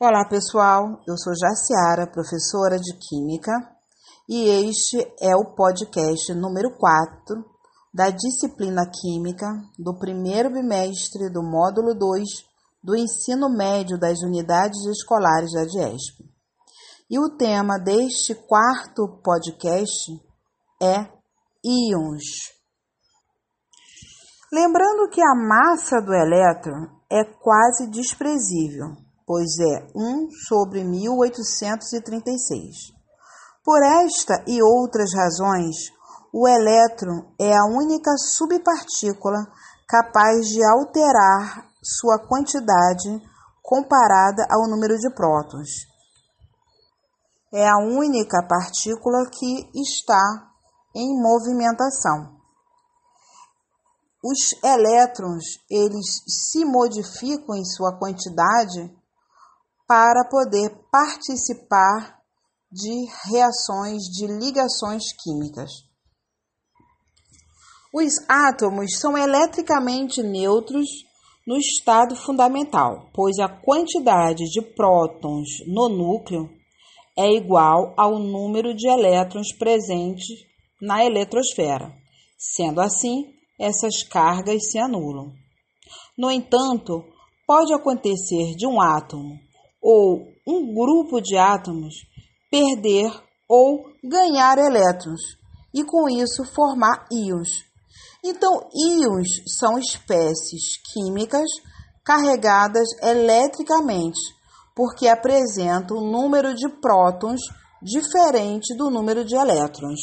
Olá 0.00 0.24
pessoal, 0.28 1.02
eu 1.08 1.18
sou 1.18 1.32
Jaciara, 1.34 2.06
professora 2.06 2.78
de 2.78 2.96
Química, 2.98 3.50
e 4.28 4.68
este 4.68 4.96
é 5.20 5.34
o 5.34 5.56
podcast 5.56 6.32
número 6.34 6.70
4 6.78 7.44
da 7.92 8.08
disciplina 8.08 8.88
Química 8.88 9.46
do 9.76 9.98
primeiro 9.98 10.52
bimestre 10.52 11.28
do 11.32 11.42
módulo 11.42 11.98
2 11.98 12.22
do 12.80 12.94
ensino 12.94 13.50
médio 13.50 13.98
das 13.98 14.20
unidades 14.22 14.78
escolares 14.86 15.50
da 15.50 15.64
DIESP. 15.64 16.22
E 17.10 17.18
o 17.18 17.36
tema 17.36 17.76
deste 17.76 18.36
quarto 18.36 19.20
podcast 19.20 20.12
é 20.80 21.08
íons. 21.64 22.54
Lembrando 24.52 25.10
que 25.10 25.20
a 25.20 25.34
massa 25.34 26.00
do 26.00 26.14
elétron 26.14 26.86
é 27.10 27.24
quase 27.24 27.90
desprezível 27.90 29.07
pois 29.28 29.58
é 29.58 29.86
1 29.94 30.30
sobre 30.48 30.82
1836. 30.82 32.94
Por 33.62 33.82
esta 33.82 34.42
e 34.46 34.62
outras 34.62 35.12
razões, 35.14 35.92
o 36.32 36.48
elétron 36.48 37.30
é 37.38 37.54
a 37.54 37.66
única 37.66 38.16
subpartícula 38.16 39.46
capaz 39.86 40.48
de 40.48 40.64
alterar 40.64 41.68
sua 41.82 42.18
quantidade 42.26 43.20
comparada 43.62 44.46
ao 44.50 44.66
número 44.66 44.96
de 44.96 45.10
prótons. 45.14 45.68
É 47.52 47.68
a 47.68 47.76
única 47.76 48.42
partícula 48.48 49.28
que 49.30 49.70
está 49.74 50.48
em 50.96 51.20
movimentação. 51.20 52.38
Os 54.24 54.54
elétrons, 54.64 55.44
eles 55.70 56.22
se 56.26 56.64
modificam 56.64 57.54
em 57.54 57.66
sua 57.66 57.92
quantidade 57.98 58.96
para 59.88 60.28
poder 60.30 60.68
participar 60.92 62.18
de 62.70 63.06
reações 63.32 64.02
de 64.02 64.26
ligações 64.26 65.04
químicas. 65.18 65.70
Os 67.94 68.12
átomos 68.28 68.98
são 68.98 69.16
eletricamente 69.16 70.22
neutros 70.22 70.86
no 71.46 71.56
estado 71.56 72.14
fundamental, 72.14 73.08
pois 73.14 73.38
a 73.38 73.48
quantidade 73.48 74.44
de 74.44 74.60
prótons 74.60 75.48
no 75.66 75.88
núcleo 75.88 76.50
é 77.16 77.32
igual 77.32 77.94
ao 77.96 78.18
número 78.18 78.74
de 78.74 78.86
elétrons 78.86 79.56
presentes 79.56 80.26
na 80.82 81.02
eletrosfera. 81.02 81.90
Sendo 82.36 82.82
assim, 82.82 83.32
essas 83.58 84.02
cargas 84.02 84.70
se 84.70 84.78
anulam. 84.78 85.32
No 86.16 86.30
entanto, 86.30 87.02
pode 87.46 87.72
acontecer 87.72 88.54
de 88.54 88.66
um 88.66 88.82
átomo 88.82 89.47
ou 89.90 90.28
um 90.46 90.74
grupo 90.74 91.18
de 91.18 91.38
átomos 91.38 91.94
perder 92.50 93.10
ou 93.48 93.86
ganhar 94.04 94.58
elétrons 94.58 95.18
e 95.72 95.82
com 95.82 96.10
isso 96.10 96.44
formar 96.54 97.06
íons. 97.10 97.48
Então, 98.22 98.68
íons 98.74 99.28
são 99.58 99.78
espécies 99.78 100.76
químicas 100.92 101.48
carregadas 102.04 102.86
eletricamente, 103.02 104.20
porque 104.76 105.08
apresentam 105.08 105.96
um 105.96 106.10
número 106.10 106.54
de 106.54 106.68
prótons 106.80 107.40
diferente 107.82 108.76
do 108.76 108.90
número 108.90 109.24
de 109.24 109.36
elétrons. 109.36 110.00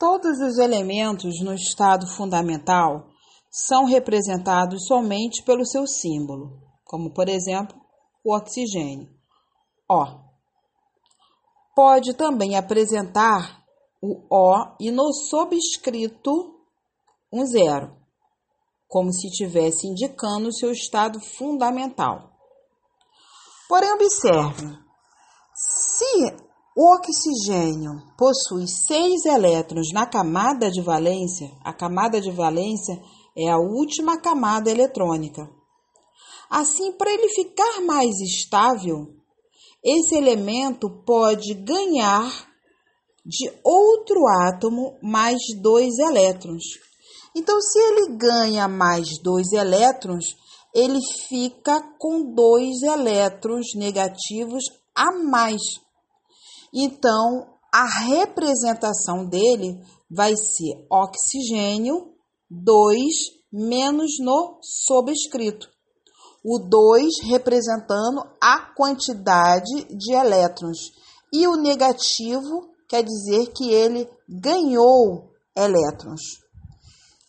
Todos 0.00 0.40
os 0.40 0.58
elementos 0.58 1.40
no 1.44 1.54
estado 1.54 2.08
fundamental 2.08 3.06
são 3.48 3.84
representados 3.84 4.84
somente 4.88 5.44
pelo 5.44 5.64
seu 5.64 5.86
símbolo 5.86 6.64
como 6.94 7.12
por 7.12 7.28
exemplo 7.28 7.76
o 8.24 8.34
oxigênio. 8.34 9.08
O. 9.88 10.06
Pode 11.76 12.14
também 12.14 12.56
apresentar 12.56 13.62
o 14.00 14.22
O 14.30 14.76
e 14.80 14.90
no 14.90 15.12
subscrito 15.12 16.54
um 17.32 17.44
zero, 17.46 17.96
como 18.88 19.12
se 19.12 19.26
estivesse 19.26 19.86
indicando 19.86 20.48
o 20.48 20.52
seu 20.52 20.70
estado 20.70 21.20
fundamental. 21.20 22.30
Porém, 23.68 23.92
observe: 23.92 24.66
se 25.54 26.36
o 26.76 26.94
oxigênio 26.94 27.92
possui 28.16 28.66
seis 28.68 29.24
elétrons 29.24 29.88
na 29.92 30.06
camada 30.06 30.70
de 30.70 30.80
valência, 30.80 31.50
a 31.64 31.72
camada 31.72 32.20
de 32.20 32.30
valência 32.30 33.00
é 33.36 33.50
a 33.50 33.58
última 33.58 34.20
camada 34.20 34.70
eletrônica. 34.70 35.48
Assim, 36.54 36.92
para 36.92 37.12
ele 37.12 37.30
ficar 37.30 37.80
mais 37.80 38.14
estável, 38.20 39.12
esse 39.82 40.14
elemento 40.14 40.88
pode 41.04 41.52
ganhar 41.52 42.48
de 43.26 43.52
outro 43.64 44.24
átomo 44.46 44.96
mais 45.02 45.36
dois 45.60 45.98
elétrons. 45.98 46.62
Então, 47.34 47.60
se 47.60 47.76
ele 47.76 48.16
ganha 48.16 48.68
mais 48.68 49.20
dois 49.20 49.50
elétrons, 49.50 50.24
ele 50.72 51.00
fica 51.28 51.82
com 51.98 52.32
dois 52.32 52.82
elétrons 52.82 53.74
negativos 53.74 54.62
a 54.94 55.10
mais. 55.10 55.60
Então, 56.72 57.48
a 57.72 57.84
representação 58.04 59.26
dele 59.26 59.76
vai 60.08 60.36
ser 60.36 60.86
oxigênio 60.88 62.14
2 62.48 63.02
menos 63.52 64.20
no 64.20 64.60
sobrescrito 64.62 65.73
o 66.44 66.58
2 66.58 67.22
representando 67.24 68.22
a 68.38 68.60
quantidade 68.74 69.84
de 69.96 70.12
elétrons 70.12 70.92
e 71.32 71.48
o 71.48 71.56
negativo 71.56 72.68
quer 72.86 73.02
dizer 73.02 73.50
que 73.52 73.70
ele 73.70 74.08
ganhou 74.28 75.30
elétrons. 75.56 76.20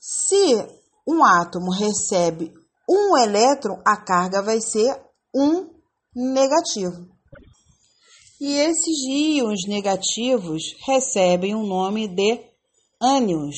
Se 0.00 0.66
um 1.06 1.24
átomo 1.24 1.70
recebe 1.70 2.52
um 2.88 3.16
elétron, 3.18 3.80
a 3.84 3.96
carga 3.96 4.42
vai 4.42 4.60
ser 4.60 4.98
um 5.34 5.70
negativo. 6.14 7.08
E 8.40 8.54
esses 8.54 8.98
íons 9.08 9.68
negativos 9.68 10.74
recebem 10.84 11.54
o 11.54 11.62
nome 11.62 12.08
de 12.08 12.40
ânions. 13.00 13.56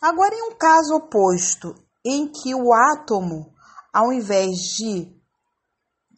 Agora, 0.00 0.34
em 0.34 0.42
um 0.50 0.56
caso 0.56 0.94
oposto, 0.96 1.74
em 2.04 2.26
que 2.26 2.54
o 2.54 2.72
átomo 2.72 3.55
ao 3.96 4.12
invés 4.12 4.58
de 4.76 5.10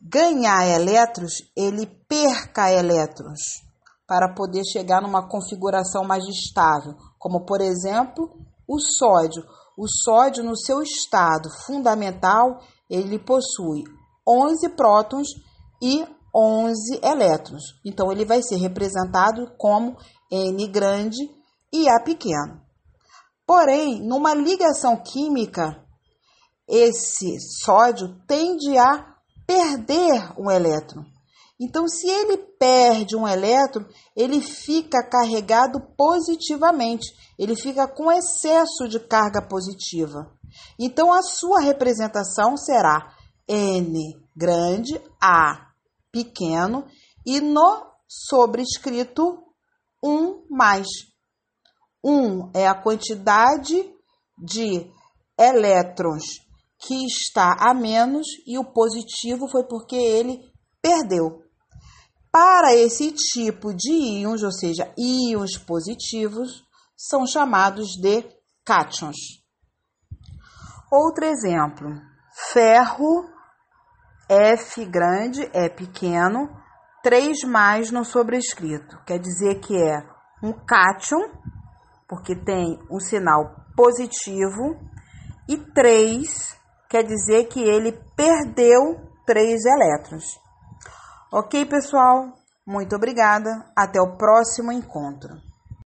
ganhar 0.03 0.66
elétrons, 0.66 1.34
ele 1.56 1.87
perca 2.09 2.72
elétrons 2.72 3.62
para 4.05 4.34
poder 4.34 4.65
chegar 4.65 5.00
numa 5.00 5.28
configuração 5.28 6.03
mais 6.03 6.25
estável, 6.25 6.97
como 7.21 7.47
por 7.47 7.61
exemplo 7.61 8.37
o 8.66 8.81
sódio. 8.81 9.44
O 9.77 9.87
sódio, 9.87 10.43
no 10.43 10.56
seu 10.56 10.83
estado 10.83 11.49
fundamental, 11.66 12.59
ele 12.91 13.16
possui 13.16 13.84
11 14.27 14.71
prótons 14.71 15.28
e 15.81 16.05
11 16.34 16.99
elétrons. 17.00 17.62
Então, 17.84 18.10
ele 18.10 18.25
vai 18.25 18.43
ser 18.43 18.56
representado 18.56 19.53
como 19.56 19.97
N 20.33 20.66
grande 20.66 21.31
e 21.72 21.89
A 21.89 22.03
pequeno. 22.03 22.60
Porém, 23.47 24.03
numa 24.03 24.34
ligação 24.34 24.97
química, 24.97 25.88
esse 26.69 27.39
sódio 27.65 28.15
tende 28.27 28.77
a 28.77 29.15
perder 29.47 30.39
um 30.39 30.51
elétron. 30.51 31.05
Então, 31.61 31.89
se 31.89 32.06
ele 32.09 32.37
perde 32.37 33.17
um 33.17 33.27
elétron, 33.27 33.84
ele 34.15 34.41
fica 34.41 35.03
carregado 35.03 35.81
positivamente, 35.97 37.07
ele 37.37 37.57
fica 37.57 37.89
com 37.89 38.12
excesso 38.12 38.87
de 38.89 39.01
carga 39.01 39.43
positiva. 39.43 40.31
Então, 40.78 41.12
a 41.12 41.23
sua 41.23 41.61
representação 41.61 42.57
será 42.57 43.12
N 43.49 44.15
grande, 44.37 45.01
A 45.21 45.72
pequeno, 46.13 46.87
e 47.27 47.41
no 47.41 47.87
sobrescrito 48.07 49.42
1 50.04 50.47
mais. 50.48 50.87
1 52.04 52.51
é 52.54 52.69
a 52.69 52.75
quantidade 52.75 53.92
de 54.39 54.89
elétrons 55.37 56.47
que 56.78 57.07
está 57.07 57.57
a 57.59 57.75
menos 57.75 58.27
e 58.47 58.59
o 58.59 58.65
positivo 58.65 59.48
foi 59.48 59.65
porque 59.65 59.97
ele 59.97 60.41
perdeu. 60.80 61.42
Para 62.30 62.75
esse 62.75 63.13
tipo 63.13 63.75
de 63.75 63.91
íons, 63.91 64.42
ou 64.42 64.53
seja, 64.53 64.92
íons 64.97 65.57
positivos, 65.57 66.63
são 66.97 67.27
chamados 67.27 67.97
de 68.01 68.25
cátions. 68.65 69.16
Outro 70.91 71.25
exemplo: 71.25 71.89
ferro 72.53 73.25
F 74.28 74.84
grande 74.84 75.48
é 75.54 75.69
pequeno, 75.69 76.51
3 77.03 77.45
mais 77.45 77.91
no 77.91 78.04
sobrescrito. 78.04 79.03
Quer 79.07 79.19
dizer 79.19 79.59
que 79.60 79.75
é 79.75 80.07
um 80.42 80.53
cátion, 80.53 81.19
porque 82.07 82.36
tem 82.36 82.78
um 82.91 83.01
sinal 83.01 83.57
positivo, 83.75 84.78
e 85.48 85.57
3 85.57 86.47
quer 86.89 87.05
dizer 87.05 87.49
que 87.49 87.61
ele 87.61 87.93
perdeu 88.17 89.01
três 89.27 89.65
elétrons. 89.65 90.25
Ok, 91.33 91.67
pessoal? 91.67 92.33
Muito 92.67 92.97
obrigada. 92.97 93.51
Até 93.77 94.01
o 94.01 94.17
próximo 94.17 94.73
encontro. 94.73 95.47